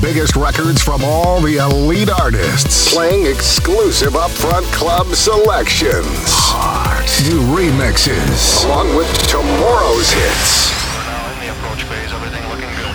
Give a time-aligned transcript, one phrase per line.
[0.00, 6.04] biggest records from all the elite artists, playing exclusive upfront club selections.
[6.52, 10.68] Hot new remixes, along with tomorrow's hits.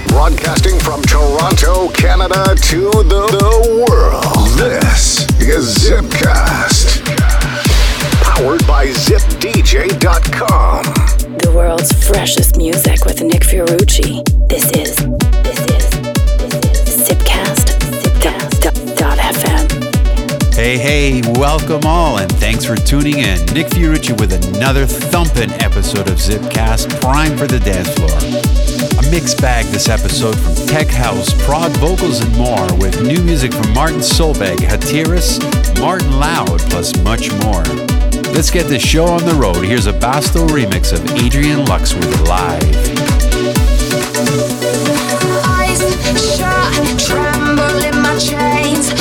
[0.08, 4.48] Broadcasting from Toronto, Canada to the, the world.
[4.58, 7.04] This is Zipcast.
[8.22, 10.84] Powered by ZipDJ.com.
[11.40, 14.24] The world's freshest music with Nick Fiorucci.
[14.48, 14.96] This is,
[15.44, 16.03] this is,
[20.64, 23.38] Hey, hey, welcome all, and thanks for tuning in.
[23.48, 28.18] Nick Fiorucci with another thumping episode of Zipcast, prime for the dance floor.
[28.98, 33.53] A mixed bag this episode from tech house, prog vocals, and more, with new music
[33.53, 35.38] from Martin Solveig, Hatiras,
[35.81, 37.64] Martin Loud, plus much more.
[38.31, 39.66] Let's get this show on the road.
[39.66, 42.64] Here's a Basto remix of Adrian Lux with Live.
[45.45, 45.81] Eyes
[46.38, 48.94] shut, tremble in my chains,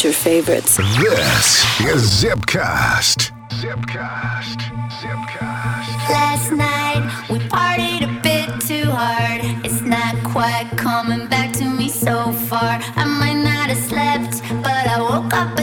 [0.00, 0.76] future favorites.
[0.78, 3.32] This is Zipcast.
[3.60, 4.58] Zipcast.
[5.00, 6.08] Zipcast.
[6.08, 9.40] Last night we partied a bit too hard.
[9.62, 12.80] It's not quite coming back to me so far.
[12.96, 15.59] I might not have slept, but I woke up.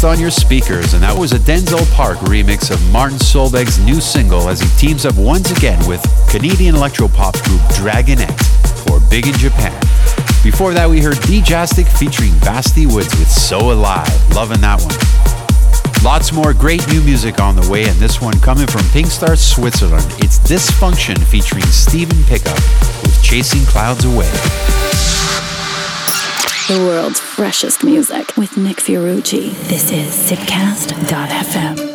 [0.00, 4.00] blast on your speakers, and that was a Denzal Park remix of Martin Solveig's new
[4.00, 8.36] single as he teams up once again with Canadian electropop group Dragonette
[8.84, 9.72] for Big in Japan.
[10.42, 14.08] Before that, we heard DJastic featuring Basti Woods with So Alive.
[14.34, 16.04] Loving that one.
[16.04, 19.34] Lots more great new music on the way, and this one coming from Pink Star
[19.34, 20.06] Switzerland.
[20.18, 22.58] It's Dysfunction featuring Steven Pickup
[23.02, 24.30] with Chasing Clouds Away.
[26.68, 29.52] The world's freshest music with Nick Fiorucci.
[29.68, 31.85] This is Zipcast.fm.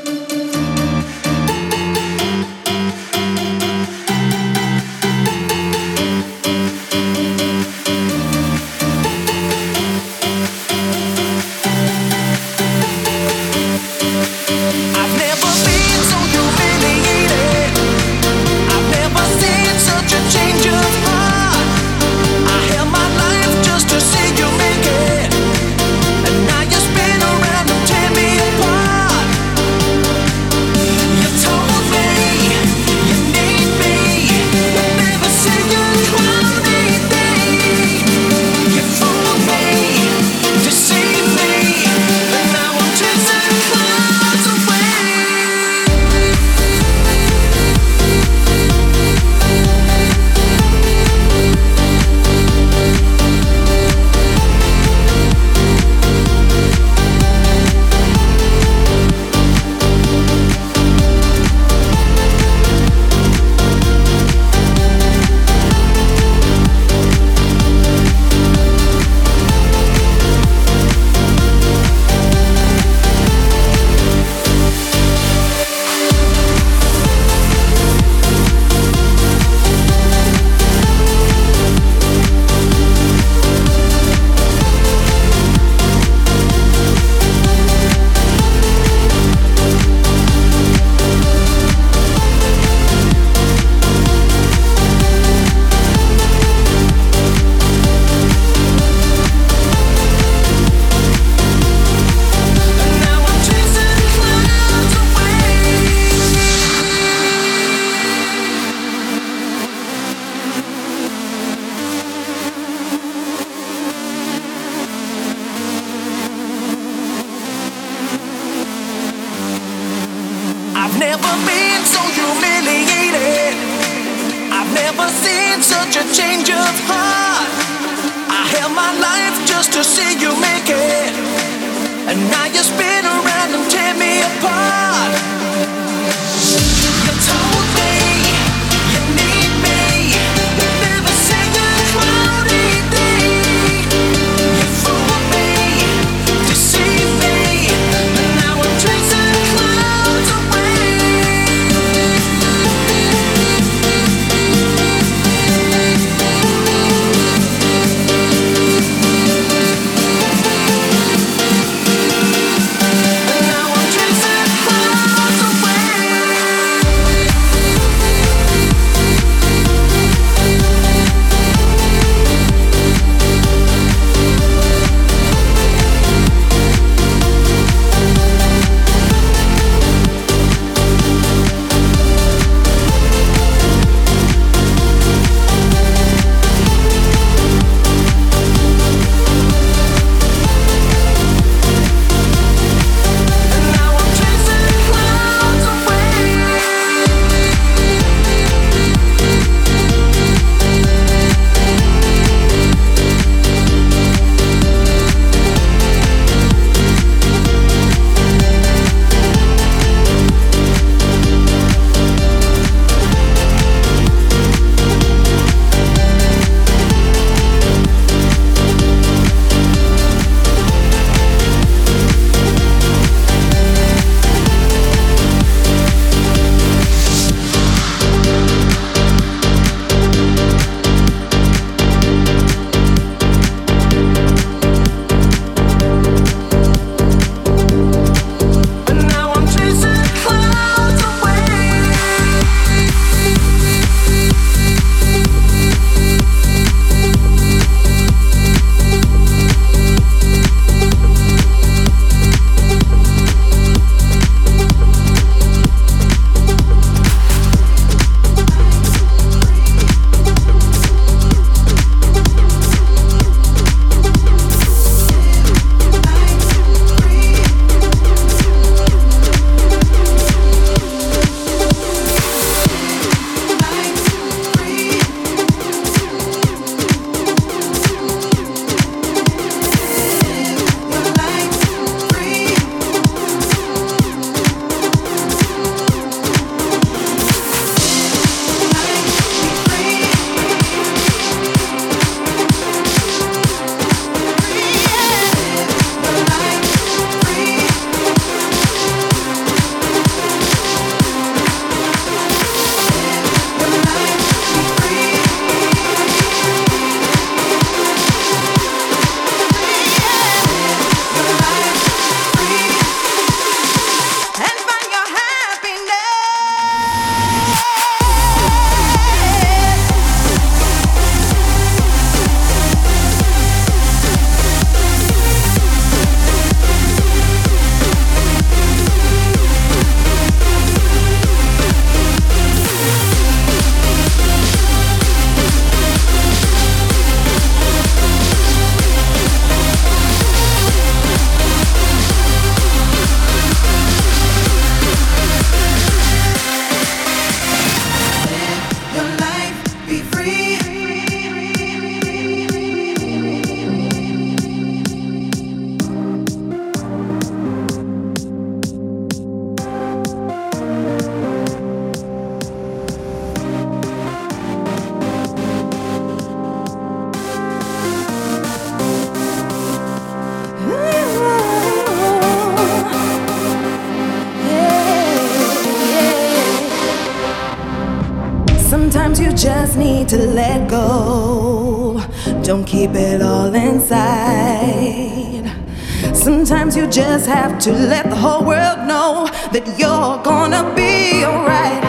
[387.41, 391.81] have to let the whole world know that you're gonna be alright.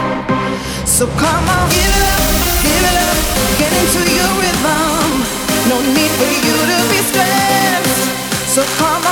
[0.89, 2.25] So come on, give it up,
[2.65, 3.17] give it up,
[3.61, 5.13] get into your rhythm.
[5.69, 8.01] No need for you to be stressed.
[8.49, 9.05] So come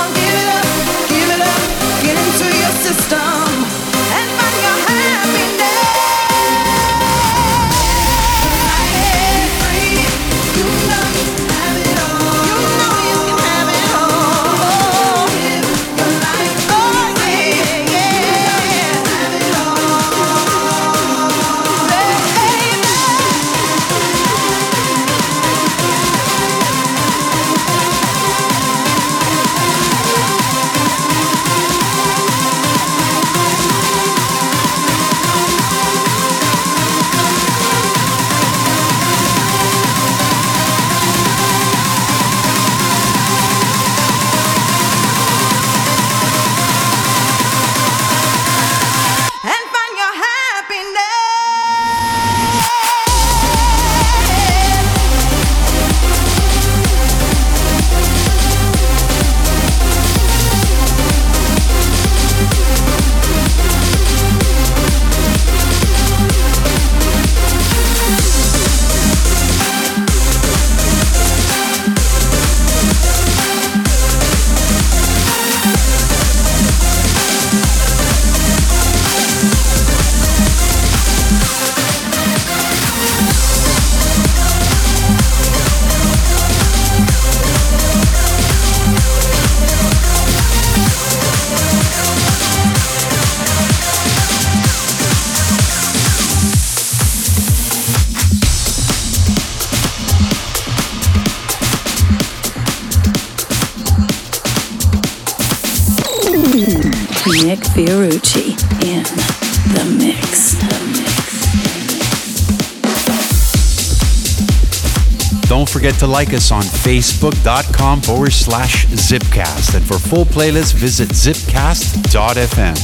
[116.01, 119.75] to like us on facebook.com forward slash zipcast.
[119.75, 122.75] And for full playlists, visit zipcast.fm.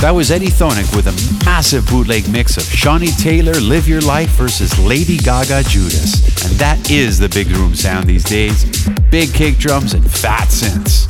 [0.00, 4.30] That was Eddie Thoneick with a massive bootleg mix of Shawnee Taylor, Live Your Life
[4.30, 6.44] versus Lady Gaga Judas.
[6.44, 8.64] And that is the big room sound these days.
[9.10, 11.08] Big kick drums and fat synths.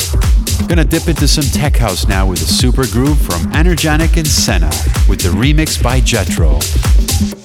[0.66, 4.70] Gonna dip into some tech house now with a super groove from Energenic and Senna
[5.10, 7.43] with the remix by Jetro.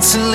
[0.00, 0.30] Ottawa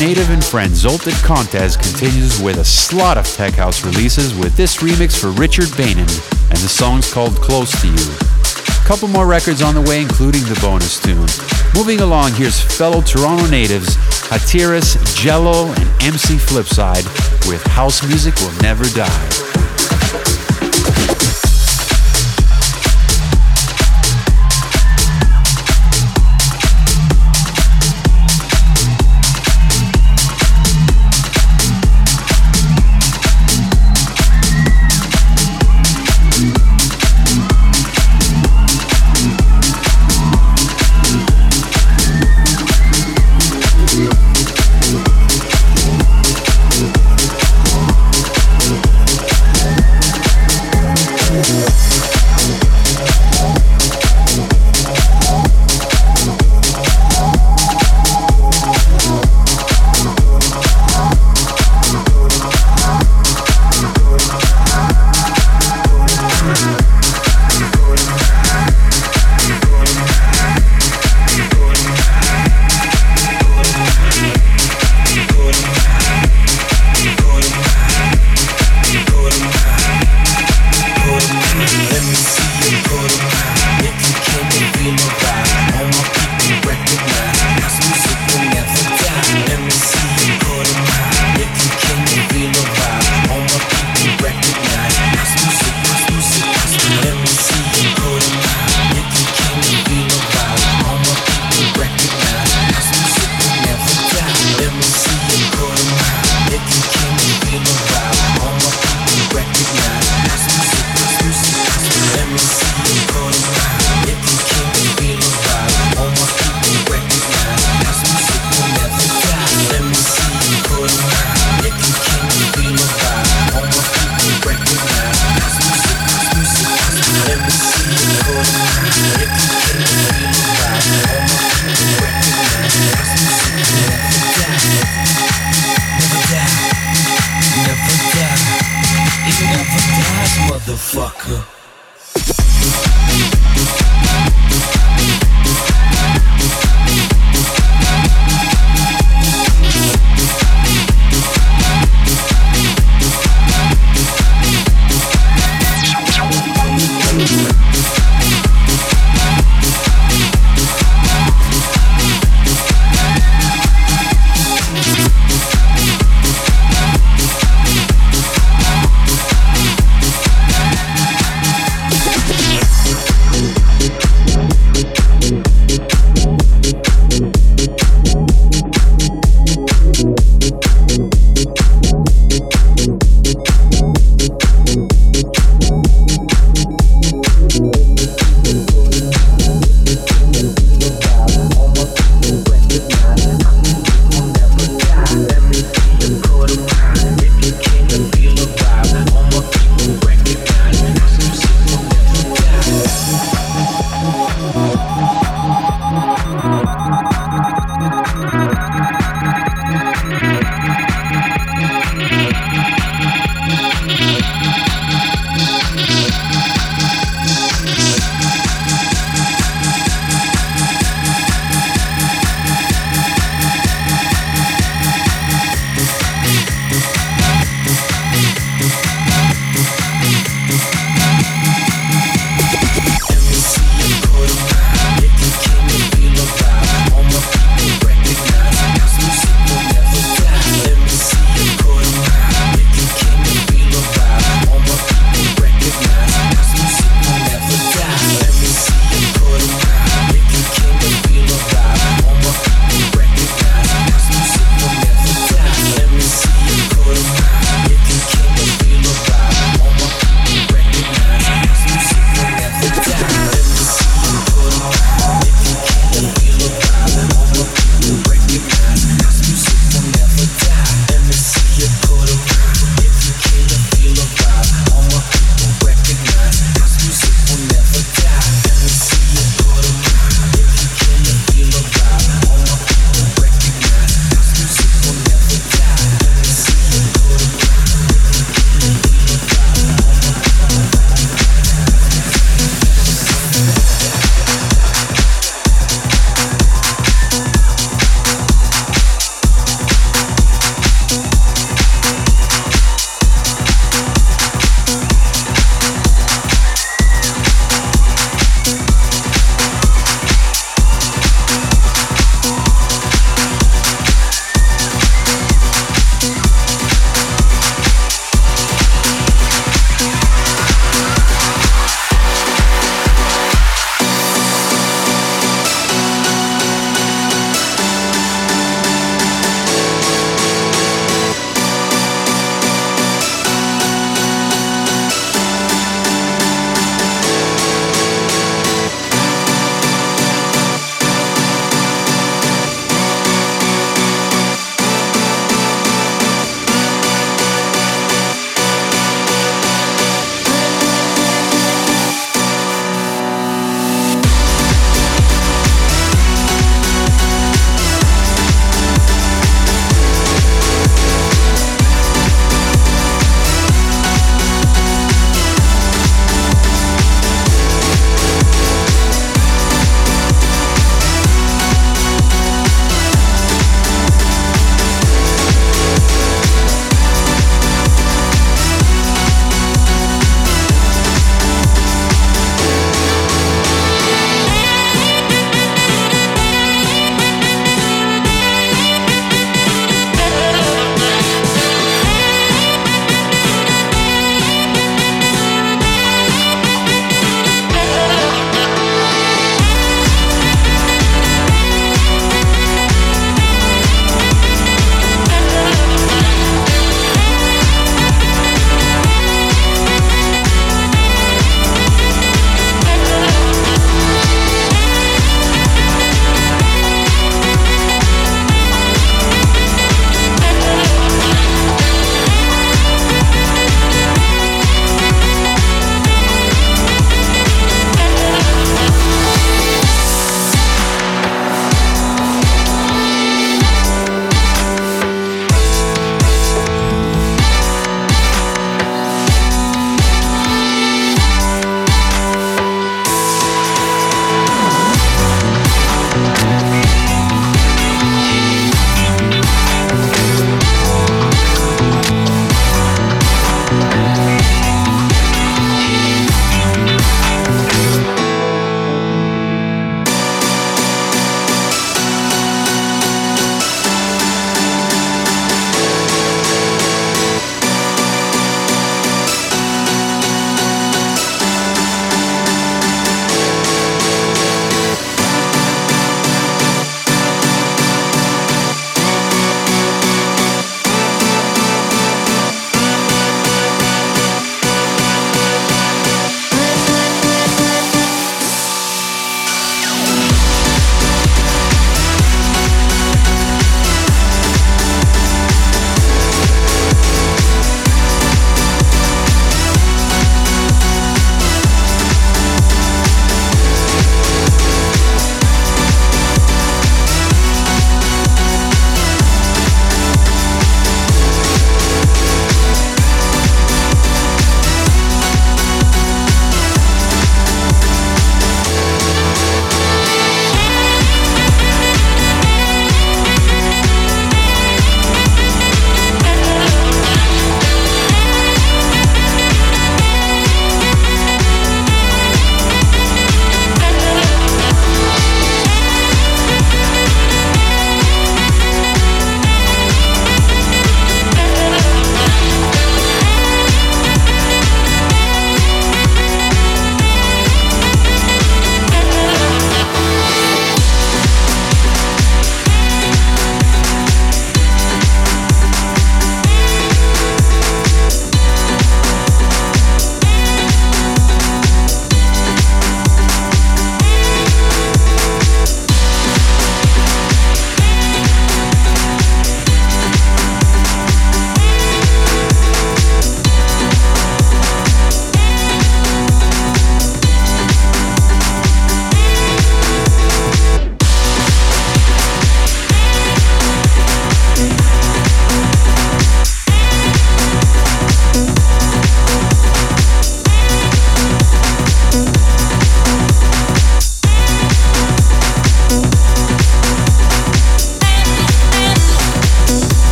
[0.00, 4.76] native and friend Zoltan Kontes continues with a slot of tech house releases with this
[4.78, 6.08] remix for Richard Beynon,
[6.50, 8.16] and the song's called Close to You.
[8.84, 11.28] Couple more records on the way, including the bonus tune.
[11.74, 13.96] Moving along, here's fellow Toronto natives
[14.28, 17.06] Hatiras, Jello, and MC Flipside
[17.48, 19.45] with House Music Will Never Die.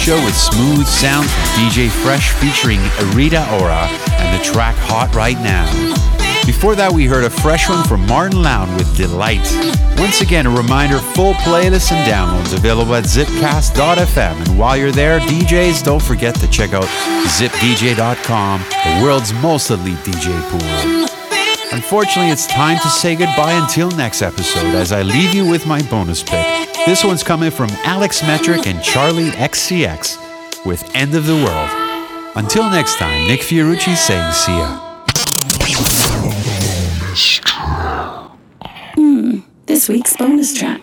[0.00, 2.80] Show with smooth sound from DJ Fresh featuring
[3.14, 3.86] Rita Ora
[4.18, 5.66] and the track Hot Right Now.
[6.46, 9.46] Before that, we heard a fresh one from Martin Lown with Delight.
[9.98, 14.48] Once again, a reminder full playlists and downloads available at zipcast.fm.
[14.48, 16.88] And while you're there, DJs, don't forget to check out
[17.28, 21.10] zipdj.com, the world's most elite DJ pool.
[21.72, 25.82] Unfortunately, it's time to say goodbye until next episode as I leave you with my
[25.82, 26.69] bonus pick.
[26.86, 31.70] This one's coming from Alex Metric and Charli XCX with End of the World.
[32.36, 34.78] Until next time, Nick Fiorucci saying see ya.
[38.94, 40.80] Hmm, this week's bonus track.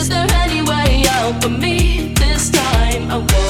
[0.00, 3.10] Is there any way out for me this time?
[3.10, 3.49] I won't.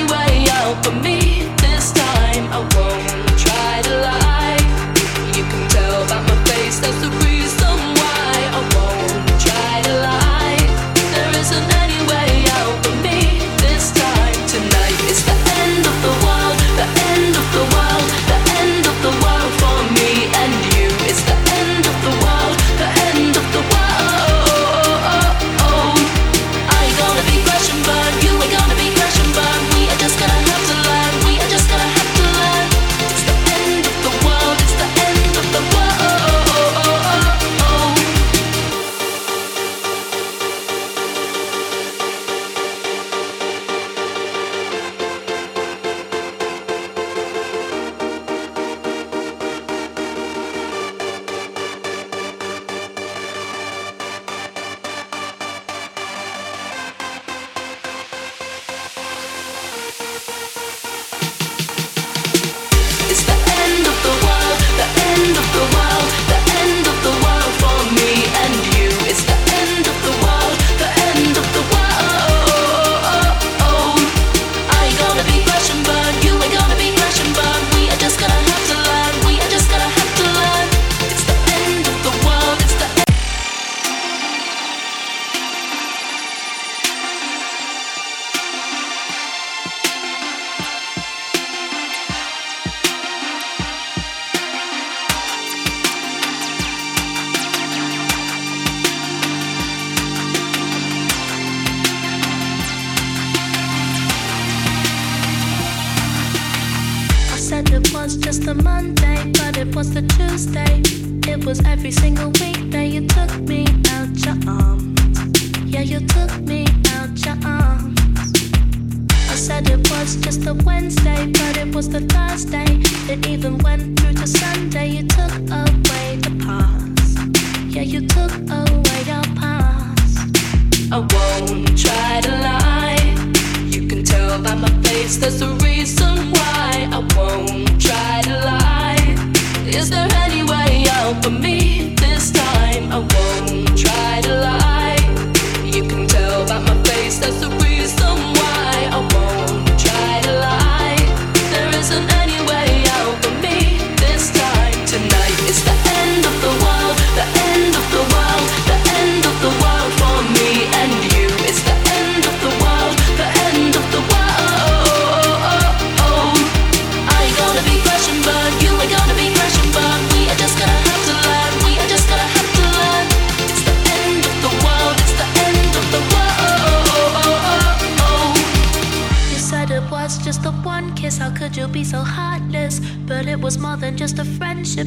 [0.75, 1.40] for me.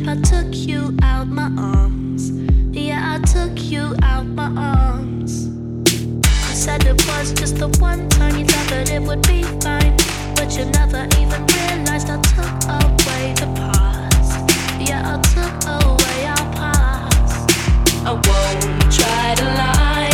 [0.06, 2.30] I took you out my arms.
[2.76, 5.48] Yeah, I took you out my arms.
[5.88, 9.96] I said it was just the one time you thought that it would be fine.
[10.36, 14.50] But you never even realized I took away the past.
[14.78, 17.50] Yeah, I took away our past.
[18.04, 20.12] I won't try to lie.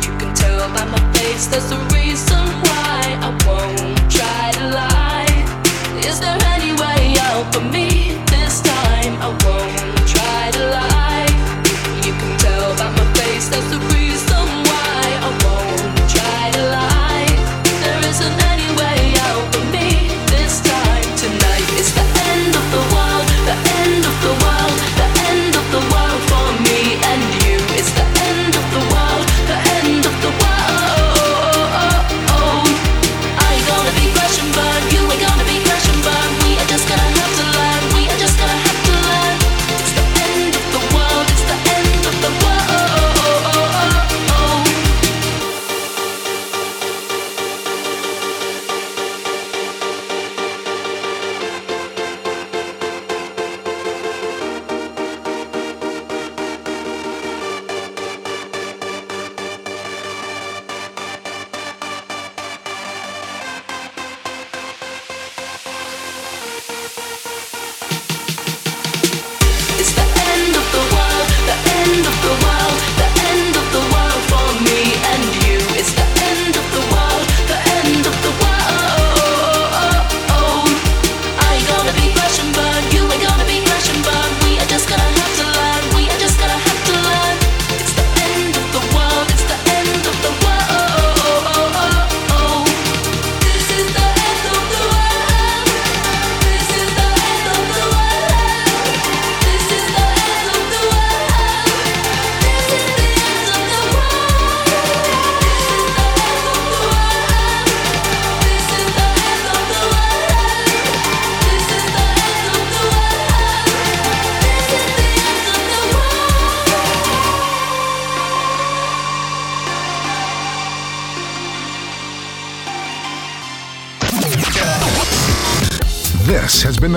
[0.00, 1.89] You can tell by my face that's the